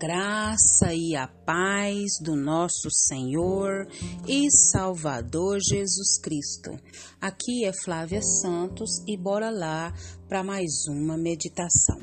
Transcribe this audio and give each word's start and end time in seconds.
graça 0.00 0.94
e 0.94 1.14
a 1.14 1.28
paz 1.28 2.18
do 2.22 2.34
nosso 2.34 2.90
Senhor 2.90 3.86
e 4.26 4.50
Salvador 4.50 5.58
Jesus 5.60 6.18
Cristo. 6.18 6.70
Aqui 7.20 7.66
é 7.66 7.72
Flávia 7.84 8.22
Santos 8.22 9.02
e 9.06 9.14
bora 9.14 9.50
lá 9.50 9.92
para 10.26 10.42
mais 10.42 10.86
uma 10.88 11.18
meditação. 11.18 12.00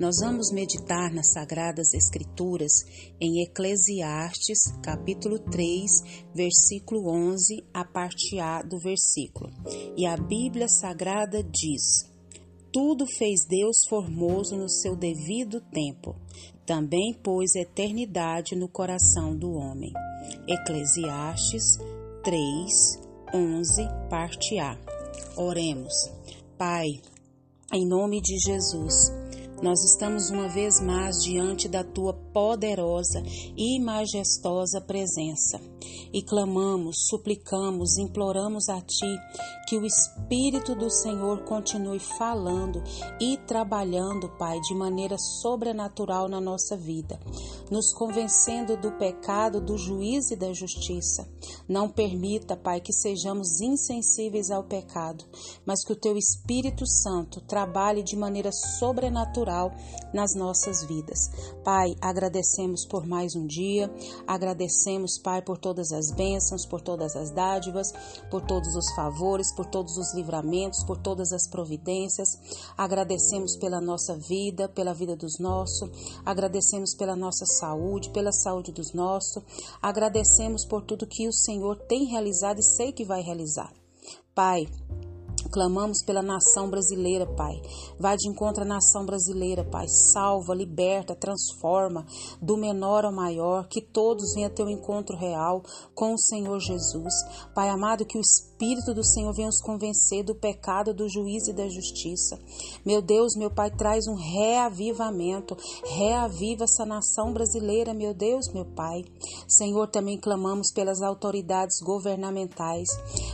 Nós 0.00 0.16
vamos 0.22 0.50
meditar 0.50 1.12
nas 1.12 1.32
Sagradas 1.32 1.92
Escrituras 1.92 2.72
em 3.20 3.42
Eclesiastes, 3.42 4.72
capítulo 4.82 5.38
3, 5.38 6.30
versículo 6.34 7.06
11, 7.10 7.62
a 7.74 7.84
parte 7.84 8.40
A 8.40 8.62
do 8.62 8.78
versículo. 8.78 9.50
E 9.94 10.06
a 10.06 10.16
Bíblia 10.16 10.68
Sagrada 10.68 11.42
diz: 11.42 12.15
tudo 12.76 13.06
fez 13.06 13.46
Deus 13.46 13.86
formoso 13.88 14.54
no 14.54 14.68
seu 14.68 14.94
devido 14.94 15.62
tempo. 15.62 16.14
Também 16.66 17.14
pôs 17.14 17.54
eternidade 17.54 18.54
no 18.54 18.68
coração 18.68 19.34
do 19.34 19.50
homem. 19.54 19.90
Eclesiastes 20.46 21.78
3, 22.22 23.00
11, 23.32 23.88
parte 24.10 24.58
A. 24.58 24.78
Oremos. 25.38 25.94
Pai, 26.58 27.00
em 27.72 27.88
nome 27.88 28.20
de 28.20 28.38
Jesus, 28.40 29.10
nós 29.62 29.82
estamos 29.82 30.28
uma 30.28 30.46
vez 30.46 30.78
mais 30.78 31.24
diante 31.24 31.70
da 31.70 31.82
tua 31.82 32.12
poderosa 32.36 33.22
e 33.56 33.80
majestosa 33.80 34.78
presença 34.78 35.58
e 36.12 36.22
clamamos, 36.22 37.08
suplicamos, 37.08 37.96
imploramos 37.96 38.68
a 38.68 38.78
ti 38.80 39.18
que 39.66 39.78
o 39.78 39.84
Espírito 39.84 40.74
do 40.74 40.90
Senhor 40.90 41.44
continue 41.44 41.98
falando 41.98 42.82
e 43.20 43.36
trabalhando, 43.46 44.28
Pai, 44.38 44.60
de 44.60 44.74
maneira 44.74 45.16
sobrenatural 45.18 46.28
na 46.28 46.40
nossa 46.40 46.76
vida, 46.76 47.18
nos 47.70 47.92
convencendo 47.92 48.76
do 48.76 48.92
pecado, 48.92 49.60
do 49.60 49.76
juízo 49.76 50.34
e 50.34 50.36
da 50.36 50.52
justiça. 50.52 51.26
Não 51.68 51.88
permita, 51.88 52.56
Pai, 52.56 52.80
que 52.80 52.92
sejamos 52.92 53.60
insensíveis 53.60 54.50
ao 54.50 54.62
pecado, 54.62 55.24
mas 55.64 55.84
que 55.84 55.92
o 55.92 56.00
teu 56.00 56.16
Espírito 56.16 56.86
Santo 56.86 57.40
trabalhe 57.40 58.02
de 58.02 58.14
maneira 58.14 58.52
sobrenatural 58.52 59.72
nas 60.12 60.34
nossas 60.34 60.84
vidas. 60.84 61.18
Pai, 61.64 61.96
agradecemos 62.00 62.25
por 62.88 63.06
mais 63.06 63.34
um 63.34 63.46
dia, 63.46 63.90
agradecemos, 64.26 65.18
Pai, 65.18 65.42
por 65.42 65.58
todas 65.58 65.92
as 65.92 66.10
bênçãos, 66.14 66.66
por 66.66 66.80
todas 66.80 67.14
as 67.16 67.30
dádivas, 67.30 67.92
por 68.30 68.40
todos 68.42 68.74
os 68.74 68.94
favores, 68.94 69.52
por 69.54 69.66
todos 69.66 69.96
os 69.96 70.14
livramentos, 70.14 70.84
por 70.84 70.96
todas 70.96 71.32
as 71.32 71.48
providências. 71.48 72.38
Agradecemos 72.76 73.56
pela 73.56 73.80
nossa 73.80 74.16
vida, 74.16 74.68
pela 74.68 74.92
vida 74.92 75.16
dos 75.16 75.38
nossos, 75.38 75.90
agradecemos 76.24 76.94
pela 76.94 77.16
nossa 77.16 77.46
saúde, 77.46 78.10
pela 78.10 78.32
saúde 78.32 78.72
dos 78.72 78.92
nossos, 78.92 79.42
agradecemos 79.80 80.64
por 80.64 80.82
tudo 80.82 81.06
que 81.06 81.28
o 81.28 81.32
Senhor 81.32 81.76
tem 81.86 82.04
realizado 82.06 82.60
e 82.60 82.62
sei 82.62 82.92
que 82.92 83.04
vai 83.04 83.22
realizar. 83.22 83.72
Pai, 84.34 84.66
Clamamos 85.56 86.02
pela 86.04 86.20
nação 86.20 86.68
brasileira, 86.68 87.24
Pai. 87.34 87.54
Vá 87.98 88.14
de 88.14 88.28
encontro 88.28 88.62
à 88.62 88.66
nação 88.66 89.06
brasileira, 89.06 89.64
Pai. 89.64 89.86
Salva, 89.88 90.54
liberta, 90.54 91.16
transforma, 91.16 92.04
do 92.42 92.58
menor 92.58 93.06
ao 93.06 93.10
maior, 93.10 93.66
que 93.66 93.80
todos 93.80 94.34
venham 94.34 94.50
ter 94.50 94.64
um 94.64 94.68
encontro 94.68 95.16
real 95.16 95.62
com 95.94 96.12
o 96.12 96.18
Senhor 96.18 96.60
Jesus. 96.60 97.14
Pai 97.54 97.70
amado, 97.70 98.04
que 98.04 98.18
o 98.18 98.20
Espírito 98.20 98.92
do 98.92 99.02
Senhor 99.02 99.32
venha 99.32 99.46
nos 99.46 99.62
convencer 99.62 100.22
do 100.22 100.34
pecado, 100.34 100.92
do 100.92 101.08
juízo 101.08 101.48
e 101.48 101.54
da 101.54 101.66
justiça. 101.70 102.38
Meu 102.84 103.00
Deus, 103.00 103.34
meu 103.34 103.50
Pai, 103.50 103.70
traz 103.70 104.06
um 104.06 104.14
reavivamento. 104.14 105.56
Reaviva 105.86 106.64
essa 106.64 106.84
nação 106.84 107.32
brasileira, 107.32 107.94
meu 107.94 108.12
Deus, 108.12 108.52
meu 108.52 108.66
Pai. 108.66 109.06
Senhor, 109.48 109.88
também 109.88 110.20
clamamos 110.20 110.70
pelas 110.74 111.00
autoridades 111.00 111.78
governamentais. 111.80 112.88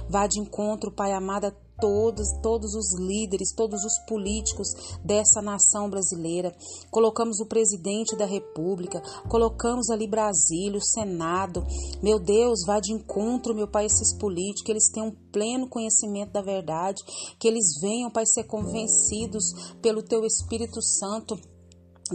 Vá 0.09 0.29
de 0.29 0.39
encontro, 0.39 0.93
Pai 0.93 1.13
amado, 1.13 1.53
todos, 1.83 2.29
todos 2.41 2.77
os 2.77 2.97
líderes, 2.97 3.53
todos 3.53 3.85
os 3.85 3.99
políticos 4.07 4.69
dessa 5.05 5.43
nação 5.43 5.91
brasileira. 5.91 6.55
Colocamos 6.93 7.41
o 7.41 7.47
presidente 7.47 8.15
da 8.15 8.25
República, 8.25 9.03
colocamos 9.29 9.91
ali 9.91 10.07
Brasília, 10.07 10.79
o 10.79 10.81
Senado. 10.81 11.67
Meu 12.01 12.21
Deus, 12.21 12.65
vá 12.65 12.79
de 12.79 12.93
encontro, 12.93 13.53
meu 13.53 13.67
Pai, 13.67 13.87
esses 13.87 14.17
políticos, 14.17 14.63
que 14.63 14.71
eles 14.71 14.91
tenham 14.91 15.11
pleno 15.33 15.69
conhecimento 15.69 16.31
da 16.31 16.41
verdade, 16.41 17.03
que 17.37 17.49
eles 17.49 17.81
venham, 17.81 18.13
Pai, 18.13 18.27
ser 18.27 18.45
convencidos 18.45 19.75
pelo 19.83 20.05
Teu 20.05 20.25
Espírito 20.25 20.81
Santo 20.81 21.37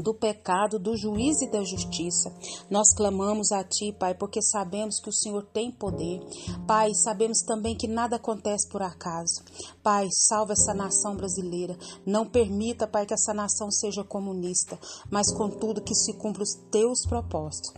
do 0.02 0.14
pecado, 0.14 0.80
do 0.80 0.96
juízo 0.96 1.46
e 1.46 1.52
da 1.52 1.64
justiça. 1.64 2.34
Nós 2.70 2.94
clamamos 2.96 3.52
a 3.52 3.64
Ti, 3.64 3.94
Pai, 3.98 4.14
porque 4.14 4.42
sabemos 4.42 5.00
que 5.00 5.10
o 5.10 5.14
Senhor 5.14 5.44
tem 5.54 5.72
poder. 5.72 6.20
Pai, 6.68 6.94
sabemos 6.94 7.42
também 7.42 7.76
que 7.76 7.88
nada 7.88 8.16
acontece 8.16 8.68
por 8.70 8.82
acaso. 8.82 9.44
Pai, 9.84 10.08
salva 10.12 10.54
essa 10.54 10.74
nação 10.74 11.16
brasileira. 11.16 11.78
Não 12.06 12.26
permita, 12.26 12.88
Pai, 12.88 13.06
que 13.06 13.14
essa 13.14 13.34
nação 13.34 13.72
seja 13.72 14.04
comunista, 14.04 14.80
mas 15.10 15.34
contudo 15.34 15.82
que 15.82 15.96
se 15.96 16.14
cumpra 16.14 16.44
os 16.44 16.54
Teus 16.72 17.06
propósitos. 17.08 17.72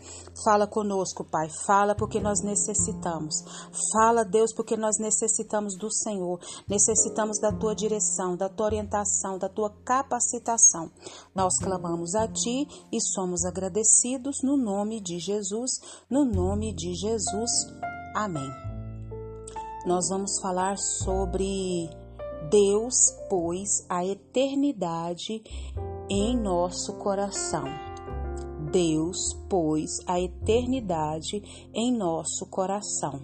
Fala 0.43 0.65
conosco, 0.65 1.23
Pai. 1.23 1.49
Fala 1.65 1.95
porque 1.95 2.19
nós 2.19 2.41
necessitamos. 2.41 3.35
Fala, 3.93 4.23
Deus, 4.23 4.53
porque 4.53 4.77
nós 4.77 4.97
necessitamos 4.99 5.77
do 5.77 5.91
Senhor. 5.91 6.39
Necessitamos 6.67 7.39
da 7.39 7.51
Tua 7.51 7.75
direção, 7.75 8.35
da 8.35 8.49
Tua 8.49 8.67
orientação, 8.67 9.37
da 9.37 9.49
Tua 9.49 9.69
capacitação. 9.83 10.89
Nós 11.35 11.57
clamamos 11.59 12.08
a 12.15 12.27
Ti 12.27 12.67
e 12.91 13.01
somos 13.01 13.45
agradecidos 13.45 14.41
no 14.43 14.57
nome 14.57 15.01
de 15.01 15.19
Jesus, 15.19 15.71
no 16.09 16.25
nome 16.25 16.73
de 16.73 16.93
Jesus. 16.93 17.51
Amém. 18.15 18.49
Nós 19.85 20.09
vamos 20.09 20.39
falar 20.41 20.77
sobre 20.77 21.89
Deus 22.49 23.11
pôs 23.29 23.85
a 23.87 24.05
eternidade 24.05 25.43
em 26.09 26.37
nosso 26.37 26.97
coração. 26.97 27.65
Deus 28.71 29.33
pôs 29.49 29.99
a 30.07 30.19
eternidade 30.19 31.41
em 31.73 31.95
nosso 31.95 32.45
coração. 32.49 33.21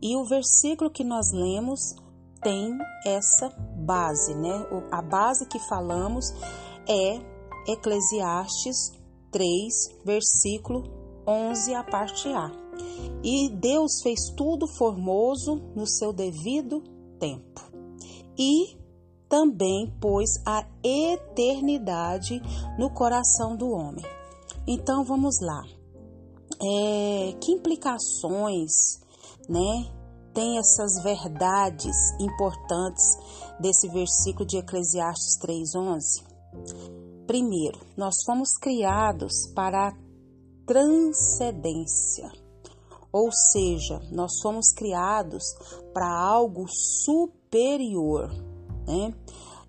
E 0.00 0.16
o 0.16 0.24
versículo 0.24 0.90
que 0.90 1.04
nós 1.04 1.32
lemos 1.32 1.80
tem 2.40 2.76
essa 3.04 3.48
base, 3.76 4.34
né? 4.34 4.66
A 4.90 5.02
base 5.02 5.46
que 5.46 5.58
falamos 5.68 6.32
é 6.88 7.37
Eclesiastes 7.68 8.92
3, 9.30 10.00
versículo 10.02 10.84
11, 11.26 11.74
a 11.74 11.84
parte 11.84 12.26
A. 12.28 12.50
E 13.22 13.50
Deus 13.50 14.00
fez 14.02 14.30
tudo 14.34 14.66
formoso 14.66 15.56
no 15.76 15.86
seu 15.86 16.12
devido 16.12 16.82
tempo. 17.20 17.60
E 18.38 18.78
também 19.28 19.92
pôs 20.00 20.30
a 20.46 20.66
eternidade 20.82 22.40
no 22.78 22.90
coração 22.90 23.54
do 23.54 23.68
homem. 23.68 24.04
Então 24.66 25.04
vamos 25.04 25.38
lá. 25.40 25.62
É, 26.60 27.34
que 27.38 27.52
implicações, 27.52 29.00
né, 29.48 29.92
tem 30.32 30.58
essas 30.58 31.02
verdades 31.02 31.96
importantes 32.18 33.18
desse 33.60 33.88
versículo 33.88 34.46
de 34.46 34.56
Eclesiastes 34.56 35.36
3:11? 35.38 36.24
Primeiro, 37.28 37.78
nós 37.94 38.14
fomos 38.24 38.56
criados 38.58 39.52
para 39.54 39.88
a 39.88 39.92
transcendência, 40.66 42.26
ou 43.12 43.28
seja, 43.30 44.00
nós 44.10 44.32
fomos 44.40 44.72
criados 44.72 45.44
para 45.92 46.08
algo 46.08 46.64
superior, 47.04 48.30
né? 48.86 49.14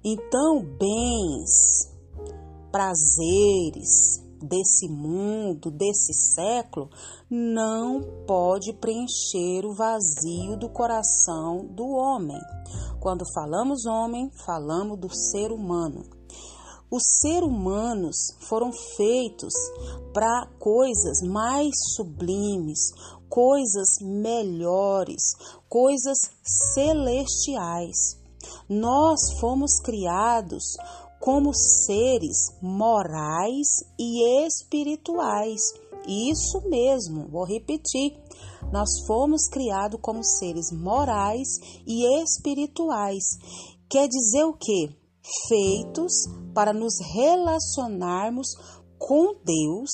Então, 0.02 0.64
bens, 0.64 1.94
prazeres 2.72 4.24
desse 4.42 4.88
mundo, 4.88 5.70
desse 5.70 6.14
século, 6.14 6.90
não 7.30 8.24
pode 8.26 8.72
preencher 8.72 9.66
o 9.66 9.76
vazio 9.76 10.56
do 10.56 10.70
coração 10.70 11.66
do 11.76 11.86
homem. 11.90 12.40
Quando 13.02 13.26
falamos 13.34 13.86
homem, 13.86 14.32
falamos 14.46 14.98
do 14.98 15.14
ser 15.14 15.52
humano. 15.52 16.19
Os 16.92 17.04
seres 17.22 17.44
humanos 17.44 18.36
foram 18.40 18.72
feitos 18.74 19.54
para 20.12 20.48
coisas 20.58 21.22
mais 21.22 21.70
sublimes, 21.96 22.80
coisas 23.30 24.00
melhores, 24.02 25.22
coisas 25.70 26.18
celestiais. 26.74 28.18
Nós 28.68 29.20
fomos 29.40 29.80
criados 29.82 30.64
como 31.20 31.54
seres 31.54 32.58
morais 32.60 33.68
e 34.00 34.46
espirituais. 34.48 35.62
Isso 36.08 36.62
mesmo, 36.68 37.28
vou 37.30 37.46
repetir. 37.46 38.18
Nós 38.72 39.06
fomos 39.06 39.48
criados 39.48 40.00
como 40.02 40.24
seres 40.24 40.72
morais 40.72 41.50
e 41.86 42.04
espirituais. 42.24 43.38
Quer 43.88 44.08
dizer 44.08 44.44
o 44.46 44.54
quê? 44.54 44.99
Feitos 45.48 46.14
para 46.54 46.74
nos 46.74 46.94
relacionarmos 47.14 48.48
com 48.98 49.36
Deus, 49.44 49.92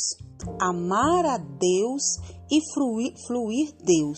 amar 0.59 1.25
a 1.25 1.37
Deus 1.37 2.03
e 2.51 2.59
fluir, 2.73 3.13
fluir 3.27 3.73
Deus. 3.83 4.17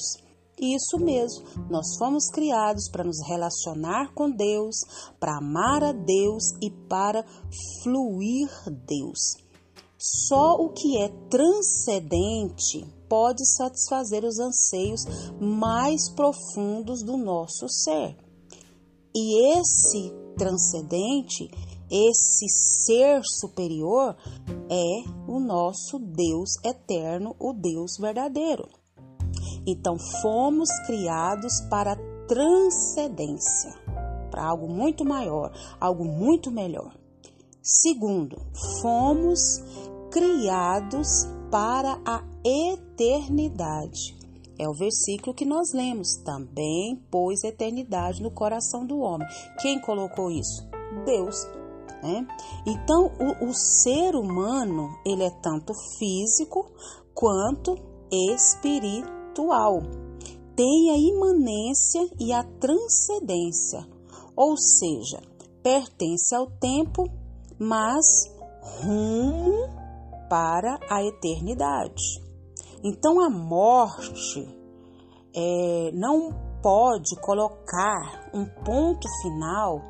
Isso 0.60 0.98
mesmo, 0.98 1.46
nós 1.70 1.98
fomos 2.00 2.32
criados 2.32 2.90
para 2.90 3.04
nos 3.04 3.22
relacionar 3.28 4.12
com 4.14 4.32
Deus, 4.32 4.76
para 5.20 5.38
amar 5.38 5.84
a 5.84 5.92
Deus 5.92 6.46
e 6.62 6.72
para 6.72 7.24
fluir 7.84 8.50
Deus. 8.66 9.38
Só 10.00 10.56
o 10.56 10.70
que 10.70 11.00
é 11.02 11.10
transcendente 11.30 12.86
pode 13.08 13.46
satisfazer 13.56 14.24
os 14.24 14.40
anseios 14.40 15.02
mais 15.40 16.10
profundos 16.10 17.04
do 17.04 17.18
nosso 17.18 17.68
ser. 17.70 18.18
E 19.16 19.60
esse 19.60 20.27
transcendente, 20.38 21.50
esse 21.90 22.48
ser 22.50 23.22
superior, 23.24 24.16
é 24.70 25.10
o 25.28 25.40
nosso 25.40 26.00
Deus 26.00 26.52
eterno, 26.64 27.36
o 27.40 27.54
Deus 27.54 27.98
verdadeiro. 28.00 28.68
Então, 29.66 29.98
fomos 30.22 30.70
criados 30.86 31.62
para 31.70 31.98
transcendência, 32.28 33.74
para 34.32 34.46
algo 34.46 34.68
muito 34.68 35.04
maior, 35.04 35.52
algo 35.80 36.06
muito 36.06 36.52
melhor. 36.52 36.94
Segundo, 37.62 38.38
fomos 38.82 39.40
criados 40.12 41.28
para 41.52 42.00
a 42.06 42.24
eternidade. 42.46 44.16
É 44.60 44.68
o 44.68 44.74
versículo 44.74 45.34
que 45.34 45.46
nós 45.46 45.74
lemos. 45.74 46.16
Também 46.24 46.96
pôs 47.12 47.44
eternidade 47.44 48.22
no 48.22 48.32
coração 48.32 48.86
do 48.86 49.00
homem. 49.00 49.28
Quem 49.62 49.80
colocou 49.80 50.32
isso? 50.32 50.68
Deus. 51.06 51.36
Né? 52.02 52.28
Então, 52.66 53.12
o, 53.20 53.50
o 53.50 53.54
ser 53.54 54.16
humano, 54.16 54.90
ele 55.06 55.24
é 55.24 55.32
tanto 55.42 55.74
físico 55.98 56.72
quanto 57.14 57.76
espiritual. 58.12 59.82
Tem 60.56 60.92
a 60.92 60.98
imanência 60.98 62.08
e 62.20 62.34
a 62.34 62.44
transcendência, 62.44 63.88
ou 64.36 64.58
seja, 64.58 65.22
pertence 65.62 66.34
ao 66.34 66.48
tempo, 66.48 67.04
mas 67.60 68.06
rumo 68.82 69.70
para 70.30 70.80
a 70.90 71.04
eternidade. 71.04 72.27
Então 72.84 73.20
a 73.20 73.30
morte 73.30 74.48
é, 75.36 75.92
não 75.94 76.30
pode 76.62 77.16
colocar 77.22 78.30
um 78.34 78.46
ponto 78.64 79.08
final 79.22 79.82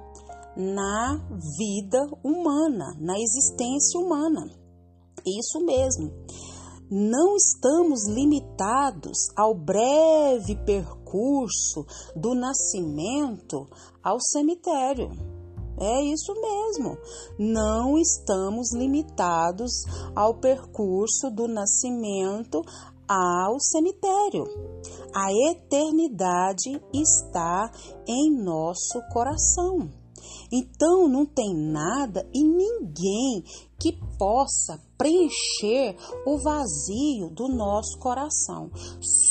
na 0.55 1.21
vida 1.57 2.07
humana, 2.23 2.95
na 2.99 3.13
existência 3.19 3.99
humana. 3.99 4.49
Isso 5.25 5.63
mesmo. 5.65 6.11
Não 6.89 7.35
estamos 7.35 8.07
limitados 8.07 9.29
ao 9.35 9.53
breve 9.53 10.55
percurso 10.65 11.85
do 12.15 12.33
nascimento 12.33 13.67
ao 14.01 14.19
cemitério. 14.21 15.09
É 15.79 16.01
isso 16.03 16.33
mesmo. 16.33 16.97
Não 17.37 17.97
estamos 17.97 18.73
limitados 18.73 19.71
ao 20.15 20.35
percurso 20.35 21.29
do 21.29 21.47
nascimento 21.47 22.61
ao 23.07 23.59
cemitério. 23.59 24.43
A 25.15 25.31
eternidade 25.51 26.81
está 26.93 27.71
em 28.07 28.35
nosso 28.43 29.01
coração. 29.13 29.89
Então 30.51 31.07
não 31.07 31.25
tem 31.25 31.53
nada 31.55 32.27
e 32.33 32.43
ninguém 32.43 33.43
que 33.79 33.93
possa 34.17 34.81
preencher 34.97 35.95
o 36.25 36.37
vazio 36.37 37.29
do 37.29 37.47
nosso 37.47 37.97
coração. 37.99 38.71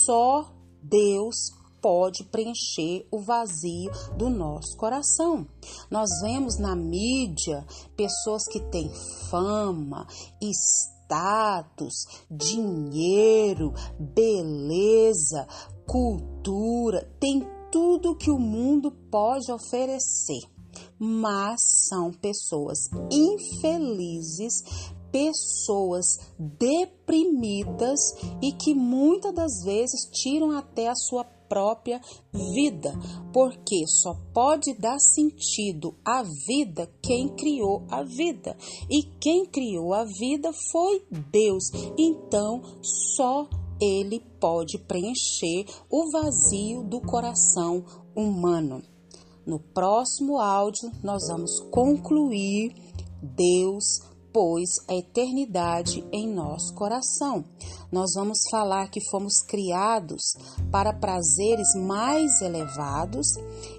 Só 0.04 0.52
Deus 0.82 1.36
pode 1.86 2.24
preencher 2.24 3.06
o 3.12 3.20
vazio 3.20 3.92
do 4.16 4.28
nosso 4.28 4.76
coração. 4.76 5.46
Nós 5.88 6.10
vemos 6.20 6.58
na 6.58 6.74
mídia 6.74 7.64
pessoas 7.96 8.42
que 8.50 8.58
têm 8.58 8.90
fama, 9.30 10.04
status, 10.42 11.94
dinheiro, 12.28 13.72
beleza, 14.00 15.46
cultura, 15.86 17.08
tem 17.20 17.46
tudo 17.70 18.16
que 18.16 18.32
o 18.32 18.38
mundo 18.38 18.90
pode 19.08 19.52
oferecer. 19.52 20.42
Mas 20.98 21.60
são 21.88 22.10
pessoas 22.12 22.78
infelizes, 23.12 24.64
pessoas 25.12 26.18
deprimidas 26.36 28.00
e 28.42 28.50
que 28.50 28.74
muitas 28.74 29.32
das 29.32 29.62
vezes 29.62 30.10
tiram 30.10 30.50
até 30.50 30.88
a 30.88 30.94
sua 30.96 31.24
própria 31.48 32.00
vida, 32.32 32.92
porque 33.32 33.86
só 33.86 34.14
pode 34.32 34.74
dar 34.74 34.98
sentido 34.98 35.94
à 36.04 36.22
vida 36.22 36.90
quem 37.02 37.28
criou 37.28 37.84
a 37.90 38.02
vida. 38.02 38.56
E 38.90 39.02
quem 39.20 39.46
criou 39.46 39.92
a 39.92 40.04
vida 40.04 40.50
foi 40.70 41.02
Deus. 41.30 41.64
Então, 41.98 42.62
só 43.16 43.48
ele 43.80 44.20
pode 44.40 44.78
preencher 44.78 45.66
o 45.90 46.10
vazio 46.10 46.82
do 46.82 47.00
coração 47.00 47.84
humano. 48.14 48.82
No 49.46 49.60
próximo 49.60 50.38
áudio, 50.38 50.90
nós 51.02 51.28
vamos 51.28 51.60
concluir 51.70 52.74
Deus 53.22 54.00
pôs 54.36 54.68
a 54.86 54.94
eternidade 54.94 56.06
em 56.12 56.28
nosso 56.28 56.74
coração. 56.74 57.42
Nós 57.90 58.12
vamos 58.14 58.40
falar 58.50 58.90
que 58.90 59.00
fomos 59.10 59.40
criados 59.40 60.36
para 60.70 60.92
prazeres 60.92 61.74
mais 61.74 62.42
elevados 62.42 63.28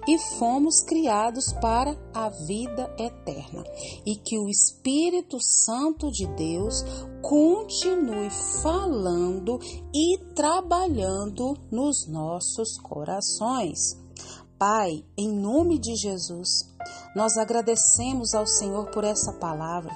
e 0.08 0.18
fomos 0.36 0.82
criados 0.82 1.52
para 1.60 1.96
a 2.12 2.28
vida 2.28 2.92
eterna. 2.98 3.62
E 4.04 4.16
que 4.16 4.36
o 4.36 4.48
Espírito 4.48 5.38
Santo 5.40 6.10
de 6.10 6.26
Deus 6.34 6.82
continue 7.22 8.30
falando 8.60 9.60
e 9.94 10.18
trabalhando 10.34 11.56
nos 11.70 12.08
nossos 12.08 12.76
corações. 12.82 13.78
Pai, 14.58 15.04
em 15.16 15.28
nome 15.28 15.78
de 15.78 15.94
Jesus, 15.94 16.68
nós 17.18 17.36
agradecemos 17.36 18.32
ao 18.32 18.46
Senhor 18.46 18.92
por 18.92 19.02
essa 19.02 19.32
palavra. 19.32 19.92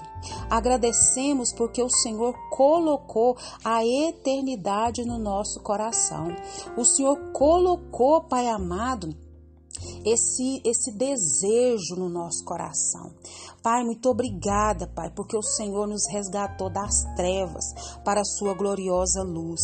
Agradecemos 0.50 1.52
porque 1.52 1.80
o 1.80 1.88
Senhor 1.88 2.34
colocou 2.50 3.36
a 3.64 3.86
eternidade 3.86 5.04
no 5.04 5.18
nosso 5.18 5.60
coração. 5.60 6.34
O 6.76 6.84
Senhor 6.84 7.16
colocou, 7.32 8.22
Pai 8.22 8.48
amado, 8.48 9.14
esse, 10.04 10.60
esse 10.64 10.92
desejo 10.92 11.96
no 11.96 12.08
nosso 12.08 12.44
coração. 12.44 13.12
Pai, 13.62 13.84
muito 13.84 14.08
obrigada, 14.08 14.88
Pai, 14.88 15.10
porque 15.14 15.36
o 15.36 15.42
Senhor 15.42 15.86
nos 15.86 16.02
resgatou 16.10 16.68
das 16.68 17.04
trevas 17.14 17.64
para 18.04 18.20
a 18.20 18.24
sua 18.24 18.54
gloriosa 18.54 19.22
luz. 19.22 19.60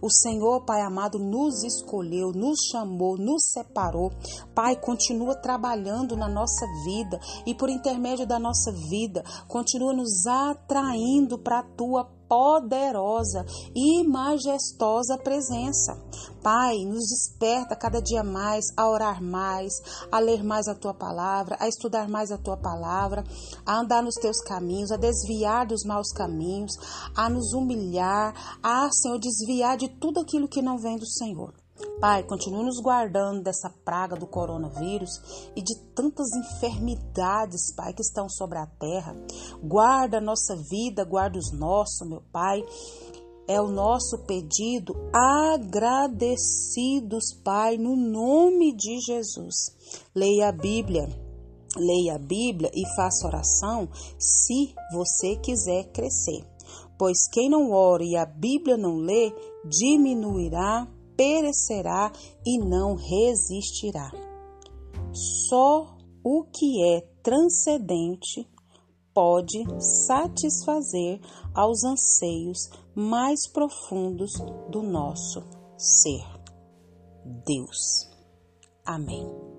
O 0.00 0.08
Senhor, 0.08 0.64
Pai 0.64 0.80
amado, 0.82 1.18
nos 1.18 1.64
escolheu, 1.64 2.32
nos 2.32 2.60
chamou, 2.70 3.16
nos 3.16 3.50
separou. 3.52 4.12
Pai, 4.54 4.76
continua 4.76 5.34
trabalhando 5.34 6.16
na 6.16 6.28
nossa 6.28 6.66
vida 6.84 7.18
e 7.44 7.54
por 7.54 7.68
intermédio 7.68 8.26
da 8.26 8.38
nossa 8.38 8.70
vida, 8.70 9.24
continua 9.48 9.92
nos 9.92 10.26
atraindo 10.26 11.38
para 11.38 11.60
a 11.60 11.62
tua 11.62 12.19
poderosa 12.30 13.44
e 13.74 14.06
majestosa 14.06 15.18
presença. 15.18 16.00
Pai, 16.40 16.76
nos 16.84 17.08
desperta 17.08 17.74
cada 17.74 18.00
dia 18.00 18.22
mais 18.22 18.66
a 18.76 18.88
orar 18.88 19.20
mais, 19.20 19.72
a 20.12 20.20
ler 20.20 20.44
mais 20.44 20.68
a 20.68 20.74
tua 20.76 20.94
palavra, 20.94 21.56
a 21.58 21.66
estudar 21.66 22.08
mais 22.08 22.30
a 22.30 22.38
tua 22.38 22.56
palavra, 22.56 23.24
a 23.66 23.80
andar 23.80 24.00
nos 24.00 24.14
teus 24.14 24.40
caminhos, 24.42 24.92
a 24.92 24.96
desviar 24.96 25.66
dos 25.66 25.84
maus 25.84 26.12
caminhos, 26.12 26.72
a 27.16 27.28
nos 27.28 27.52
humilhar, 27.52 28.32
a, 28.62 28.88
Senhor, 28.92 29.18
desviar 29.18 29.76
de 29.76 29.88
tudo 29.88 30.20
aquilo 30.20 30.48
que 30.48 30.62
não 30.62 30.78
vem 30.78 30.96
do 30.96 31.06
Senhor. 31.06 31.52
Pai, 32.00 32.22
continue 32.22 32.64
nos 32.64 32.80
guardando 32.80 33.42
dessa 33.42 33.68
praga 33.84 34.16
do 34.16 34.26
coronavírus 34.26 35.10
e 35.54 35.60
de 35.60 35.78
tantas 35.94 36.28
enfermidades, 36.34 37.74
Pai, 37.76 37.92
que 37.92 38.00
estão 38.00 38.26
sobre 38.26 38.56
a 38.56 38.64
terra. 38.66 39.14
Guarda 39.62 40.16
a 40.16 40.20
nossa 40.20 40.56
vida, 40.56 41.04
guarda 41.04 41.38
os 41.38 41.52
nossos, 41.52 42.08
meu 42.08 42.22
Pai. 42.32 42.64
É 43.46 43.60
o 43.60 43.68
nosso 43.68 44.24
pedido, 44.26 44.94
agradecidos, 45.52 47.34
Pai, 47.44 47.76
no 47.76 47.94
nome 47.94 48.74
de 48.74 48.98
Jesus. 49.00 49.56
Leia 50.14 50.48
a 50.48 50.52
Bíblia. 50.52 51.06
Leia 51.76 52.14
a 52.14 52.18
Bíblia 52.18 52.70
e 52.72 52.82
faça 52.96 53.26
oração 53.26 53.90
se 54.18 54.74
você 54.90 55.36
quiser 55.36 55.92
crescer. 55.92 56.48
Pois 56.98 57.28
quem 57.30 57.50
não 57.50 57.72
ora 57.72 58.02
e 58.02 58.16
a 58.16 58.24
Bíblia 58.24 58.78
não 58.78 58.96
lê, 58.96 59.34
diminuirá 59.66 60.88
perecerá 61.20 62.10
e 62.46 62.56
não 62.56 62.94
resistirá. 62.94 64.10
Só 65.12 65.94
o 66.24 66.44
que 66.44 66.82
é 66.82 67.02
transcendente 67.22 68.48
pode 69.12 69.66
satisfazer 70.06 71.20
aos 71.54 71.84
anseios 71.84 72.70
mais 72.94 73.46
profundos 73.52 74.32
do 74.70 74.82
nosso 74.82 75.42
ser. 75.76 76.24
Deus. 77.44 78.08
Amém. 78.86 79.49